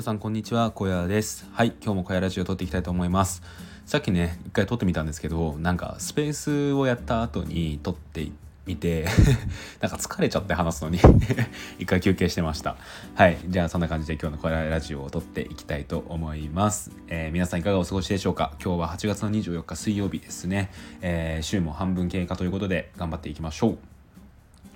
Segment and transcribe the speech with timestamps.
[0.00, 0.70] 皆さんこんにちは。
[0.70, 1.46] 小屋です。
[1.52, 1.74] はい。
[1.82, 3.42] 今日も小屋ラジオ撮っていきたいと思います。
[3.84, 8.26] さっきね一回撮ってみたんですけどなんかスペースをやった後に撮って
[8.64, 9.04] みて
[9.78, 10.98] なんか疲れちゃって話すのに
[11.78, 12.78] 一回休憩してました。
[13.14, 13.36] はい。
[13.46, 18.54] じゃあそんな感じで今日の小屋ラジオを撮っていきたいと思います、えー、皆さんいかがお過ごしでしょうか？
[18.64, 20.70] 今日は8月の24日水曜日ですね、
[21.02, 23.78] えー、週も半分経過ということで頑張っていきましょう。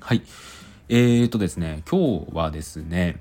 [0.01, 0.21] はい。
[0.91, 3.17] えーとですね今日はですね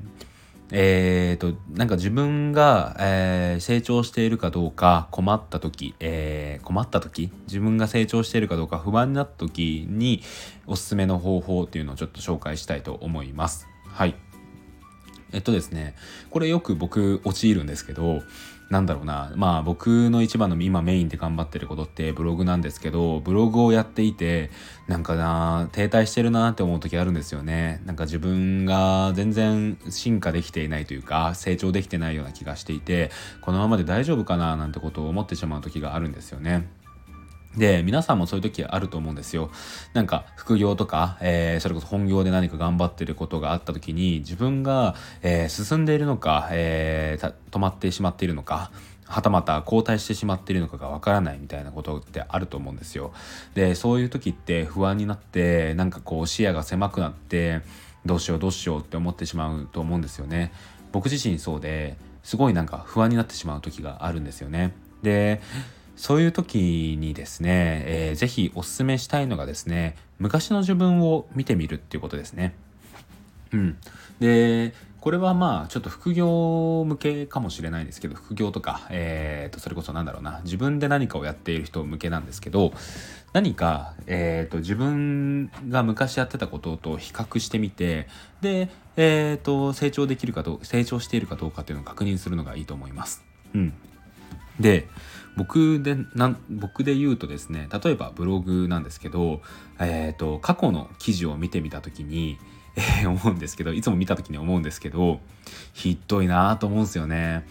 [0.71, 10.23] えーと、なんか自分が、えー、成長しているかどうか困った時、えー、困った時自分が成長しているかどうか不安になった時に
[10.65, 13.67] おすすめの方法っていうのをちょっと紹介したいと思います。
[13.85, 14.32] はい。
[15.33, 15.95] えっとですね、
[16.29, 18.21] これよく僕陥るんですけど、
[18.69, 24.51] なんだろうな、まあ僕の一番の今メインで頑張ってることってブログなんですけど、ブログをやっていて、
[24.87, 27.81] なんかな、停滞してるなって思う時あるんですよね。
[27.85, 36.67] なんか自分が全然進化できていないというか、成長できてないような気がしていて、このままで大丈夫かななんてことを思ってしまう時があるんですよね。
[37.57, 39.51] で、皆さんもそういう時あると思うんですよ。
[39.93, 48.71] なんか、副業とか、えー、それこそ本業で何か頑張ってることがあった時に、自分が、えー、進んでいるのか、えー、止まってしまっているのか、
[49.05, 53.13] はたまた後退してしまっているのかがわからないみたいなことってあると思うんですよ。
[53.53, 57.61] で、そういう時って不安になって、なんかこう視野が狭くなって、
[58.05, 60.51] どうしようどうしようって思ってしまうと思うんですよね。
[60.91, 64.73] 僕自身そうで、すごいなんか不安になってしまう時があるんですよね。
[65.03, 65.41] で、
[65.95, 72.55] そういう時にですね、えー、ぜひおすすめしたいのがですね、昔の自分を見てみるっていうことですね。
[73.51, 73.77] うん。
[74.19, 82.71] で、これはまあちょっと副業向けかもしれないんですけど、副業とか、えー、と、それこそなんだろうな、自分で何かをやっている人向けなんですけど、
[83.33, 88.07] 何か、えー、と、自分が昔やってたことと比較してみて、
[88.41, 93.25] で、えー、と、成長できるかどう、成長しているかどうかっていうのを確認するのがいいと思います。
[93.53, 93.73] うん。
[94.59, 94.87] で、
[95.35, 99.41] 僕でな僕で言うとですね例えばブログなんですけど、
[99.79, 102.37] えーと、過去の記事を見てみた時に、
[102.75, 105.19] えー、思うんですけどいつも見た時に思うんですけど
[105.73, 107.45] ひどいなと思うんですよね。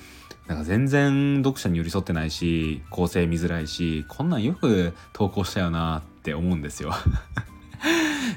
[0.49, 6.93] なんか全然読者に寄り添ってないし構成見づらいしこんなんよく投稿したよなって思うんですよ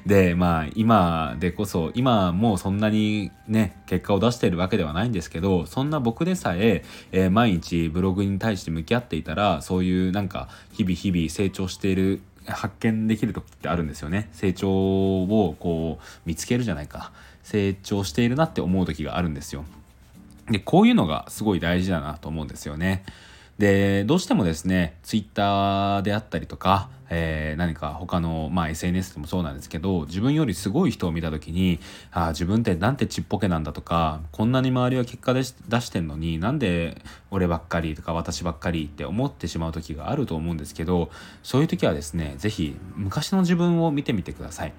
[0.06, 14.30] でまあ今でこそ今もうそんなにね結果を出してるわけではないんですけどそんな僕でさええー、毎日ブログに対して向き合っていたらそういうなんか日々日々成長している発見できる時ってあるんですよね。
[14.32, 17.12] 成長をこう見つけるじゃないか。
[17.44, 19.66] 成長しているなって思う時があるんですよ。
[20.50, 23.04] でこういうのがすごい大事だなと思うんですよね。
[23.58, 31.80] でどうしてもですねツイッターであったりとかえー、何か他の、まあ、SNS でもそうなんですけど自分よりすごい人を見た時に
[32.12, 37.02] あ自分ってなんてちっぽけなんだとかこんなに周りは結果で出してんのになんで
[37.32, 41.10] 俺ばっかりとか私ばっかりって思ってしまう時があると思うんですけど
[41.44, 44.74] そういう時はですね是非昔の自分を見てみてください。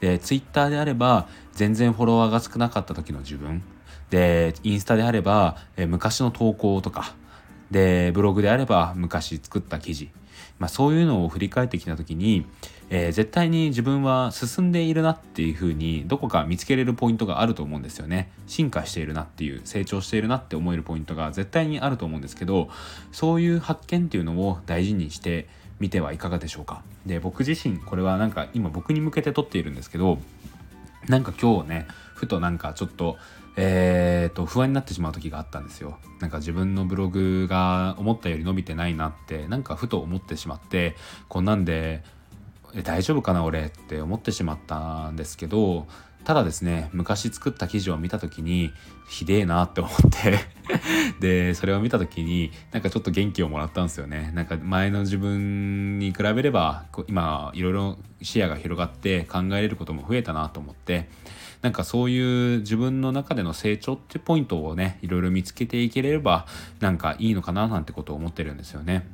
[0.00, 3.62] で Twitter であれば全然フォロワーが少なかった時の自分
[4.10, 7.14] でインスタであれば、え昔の投稿とか
[7.72, 10.10] でブログであれば昔作った記事。
[10.58, 12.46] まあ、そういうのを振り返ってきた時に、
[12.88, 18.30] えー、絶対に自分は進んでいるなっていうふうにどこか見つけれるポイントがあると思うんですよね。
[18.46, 22.68] 進化しているなっていう成長しているなって思えるポイントが絶対にあると思うんですけど
[23.10, 25.48] そういう発見っていうのを大事にして
[25.80, 26.82] みてはいかがでしょうか。
[27.06, 30.18] で僕自身これはなんか今僕に向けて撮っているんですけど
[31.08, 33.16] なんか今日ねふとなんかちょっと
[33.56, 35.98] えーと、不安になってしまう時があったんですよ。
[36.20, 40.96] なんか自分のブログが思ったより伸びてないなってなんかふと思ってしまって
[41.28, 42.02] こんなんで
[42.84, 45.86] 大丈夫かな俺って思ってしまったんですけど
[46.24, 48.72] ただですね昔作った記事を見た時に
[49.08, 50.38] ひでえなって思って
[51.20, 61.08] でそれを見た時になんかちょっと元気をもらったんですよねなんか前の自分に比べれば今いろいろ視野が広がって考えれることも増えたなと思って
[61.62, 66.46] なんかそういう自分の中での成長ってポイントをねいろいろ見つけていければ
[66.80, 69.06] なんかいいのかななんてことを思ってるんですよね。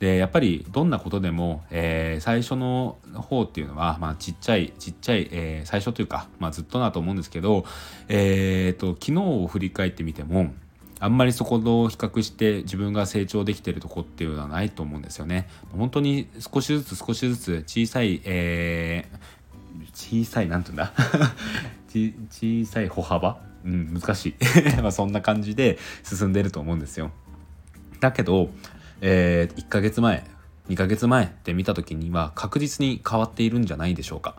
[0.00, 7.66] でやっぱりどんなことでも、えー、最初の方っていうのは、まあ、ちっちゃいちっちゃい、えー、最初というか、まあ、ずっとなと思うんですけど、
[8.08, 10.54] えーと、昨日を振り返ってみても
[11.00, 15.48] あんまりそこと比較して自分が成長できてるとこっていうのはないと思うんですよね。
[15.76, 20.92] 本当に少しずつ少しずつ小さい、えー、小さいなんて言うんだ？
[22.30, 23.40] 小さい歩幅？
[23.64, 24.34] うん難しい。
[24.82, 27.10] まあそんな感じで進んでると思うんですよ。
[28.00, 28.50] だけど、
[29.00, 30.24] えー、1ヶ月前
[30.68, 34.36] 2ヶ月前って見た時には確実に変わっているんじゃないでしょうか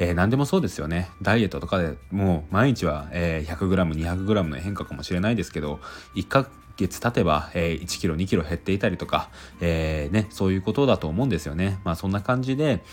[0.00, 1.10] えー、何でもそうですよね。
[1.22, 5.80] ダイエットとかでもう毎日は、えー、100g、200g の変化かもしれないですけど、
[6.14, 9.28] 1ヶ月経てば、えー、1キロ、2キロ減っていたりとか、
[9.60, 11.80] えー、ね、そういうことだと思うんですよね。
[11.84, 12.84] まあそんな感じで、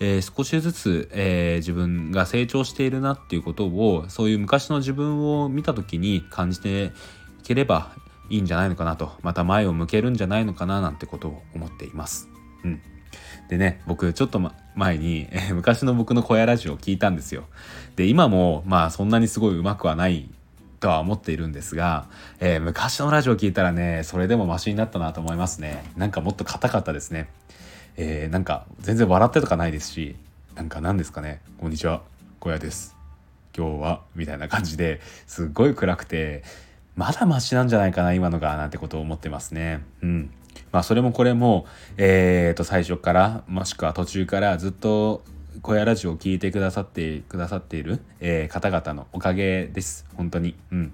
[0.00, 6.90] えー、少しずつ、えー、自分が成長しているなっていうことをそういう昔の自分を見た時に感じてい
[7.42, 7.92] ければ
[8.30, 9.12] いいんじゃないのかなと。
[9.22, 12.28] また前を向けるんじゃないのかななんてことを思っています。
[12.64, 12.80] うん、
[13.48, 14.40] でね僕ちょっと
[14.74, 17.44] 前に、えー、昔の僕の小屋ラジオを聞いたんですよ。
[17.96, 20.30] で今もまあそんなにすごいうまくはない
[20.78, 22.06] とは思っているんですが、
[22.38, 25.84] えー、昔のラジオ聞いたらねそれでもマシになったなと思いますね。
[25.96, 27.28] なんかもっと硬かったですね。
[27.96, 30.16] えー、なんか全然笑ってとかないですし
[30.54, 32.02] なんか何ですかね「こんにちは
[32.38, 32.96] 小屋です。
[33.56, 36.44] 今日は」みたいな感じですっごい暗くて
[36.96, 39.84] まだマシなんじゃないかな今のがなんてことを思ってますね。
[40.02, 40.30] うん
[40.72, 41.66] まあそれもこれも
[41.96, 45.22] えー、と最初からもしくは途中からずっと
[45.62, 50.54] 小屋ラジオを聴いてくださってくださっている、えー、方々のおかげです本当に。
[50.72, 50.92] うん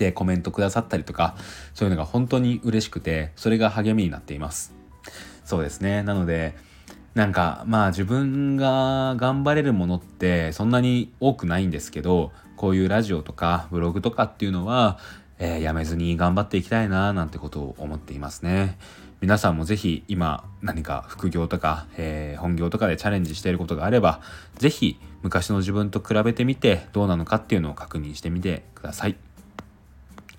[0.00, 1.36] でコメントくださったりとか
[1.74, 4.72] そういうのが本当に嬉しくてそれが励みになっています。
[5.44, 6.56] そうですねなので
[7.14, 14.98] なんかまあ自分が頑張れるものってそんなに多くないんですけどこういうラジオとかブログとかっていうのは、
[15.38, 18.78] えー、やめずに頑張っていきたいななんてことを思っていますね。
[19.20, 24.22] 皆さんもぜひ今何か副業とか、えー、本業とかでチャレンジしていることがあれば
[24.56, 29.16] ぜひ昔の自分と比べてみてどうなのかっていうのを確認してみてください。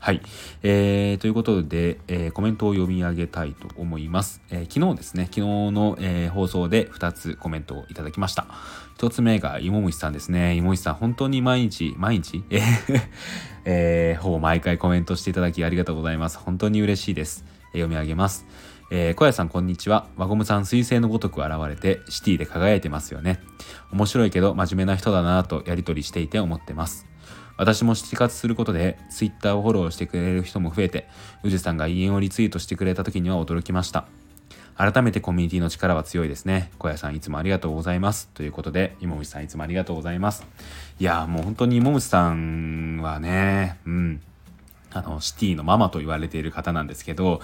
[0.03, 0.21] はい。
[0.63, 4.41] えー、ということで、えー、コメントを読み上げたいと思います。
[4.49, 8.47] えー、昨日ですね、昨日の、えー、放送で2つコメントをいただきました。
[8.97, 10.55] 1つ目が、いもむしさんですね。
[10.55, 12.43] いもむしさん、本当に毎日、毎日？
[12.49, 13.01] えー、
[13.65, 16.39] え、ほぼ毎回コメントしていただきありがとうございます。
[16.39, 17.45] 本当に嬉しいです。
[17.75, 18.47] えー、読み上げます。
[18.89, 20.07] えー、小屋さんこんにちは。
[20.17, 23.39] 輪ゴムさん彗星のごとく現れてシティで輝いてますよね。
[23.91, 27.10] 面白いけど真面目な人だなぁとやりとりしていて思ってます。
[27.61, 31.07] 私も7活することで Twitter をフォローしてくれる人も増えて、
[31.43, 34.07] 宇治さんが引用リツイートしてくれた時には驚きました。
[34.75, 36.71] 改めてコミュニティの力は強いですね。
[36.79, 38.29] 小屋さんいつもありがとうございます。
[38.33, 40.43] ということで、いもむしさんいつもありがとうございます。
[40.99, 44.21] いやもう本当にいもむさんはね、うん、
[44.89, 47.41] あの、シティのママと言われている方なんですけど、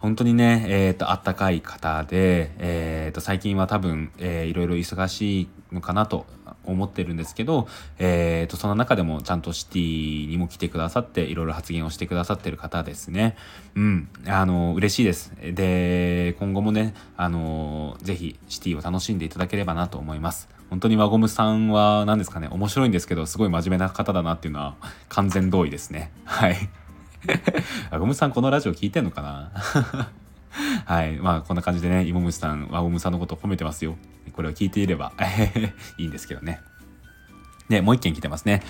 [0.00, 6.26] 本当にね、えっ、ー、と、あったかい方で、えっ、ー、と、最近は多分、えー、いろいろ忙しいのかなと
[6.66, 7.68] 思ってるんですけど、
[7.98, 13.36] えー、とその中でもちゃんとシティにも来てくださっていろいろ発言をしてくださってる方ですね。
[13.74, 15.32] うん、あの嬉しいです。
[15.40, 20.48] で今後もねあのぜひシティを楽しんでいただければなと思います。
[20.70, 24.76] 本当に輪ゴムさんは何ですかね面白いんですけどすごい真面目な方だなっていうのは
[25.08, 26.10] 完全同意ですね。
[26.24, 26.56] はい。
[27.90, 30.10] 輪ゴムさんこのラジオ聞いてんのかな？
[30.84, 31.16] はい。
[31.16, 33.96] まあ、こんな感じでね、芋虫さん、輪ゴムさんのことを褒めてますよ。
[34.32, 35.12] これを聞いていれば
[35.98, 36.60] いいんですけどね。
[37.68, 38.62] で、もう一件来てますね。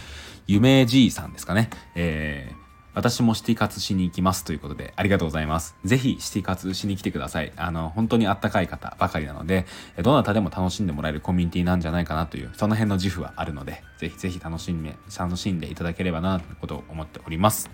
[0.47, 1.71] 夢じいさんですかね。
[1.95, 2.57] えー、
[2.95, 5.75] 私もシティ活しに行きますということで、ありがとうございます。
[5.85, 7.53] ぜひシティ活しに来てください。
[7.57, 9.67] あの、本当にあったかい方ばかりなので、
[10.03, 17.71] どなたでも楽しんでもらえるコミュニティなんじゃないかなという、その辺の自負はあるので、ぜひぜひ楽しんで、楽しんでいただければな、ということを思っております。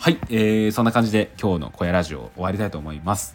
[0.00, 3.34] はい、えー、そんな感じで今日の小屋ラジオ終わりたいと思います。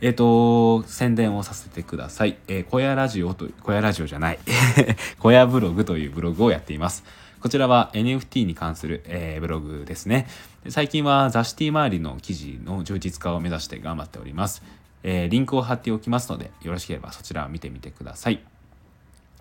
[0.00, 2.38] えっ、ー、と、宣伝をさせてください。
[2.46, 4.38] えー、小屋ラジオと、小屋ラジオじゃない、
[5.18, 7.02] 小屋ブログというブログをやっています。
[7.40, 10.28] こちらは NFT に関する、えー、ブログですね。
[10.68, 14.62] 最近はザ・シティ周りの記事の充実化を目指して頑張っております。
[15.02, 18.40] えー、リンクを貼っておきますので、よろしければそちらを見てみてください。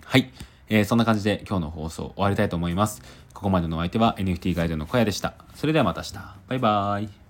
[0.04, 0.32] はい。
[0.70, 3.02] えー、そんな感じで今日の放送終わりたいと思います。
[3.34, 5.34] ここまでのお相手は NFT ガイドの小屋でした。
[5.56, 6.14] それではまた明日。
[6.48, 7.25] バイバーイ。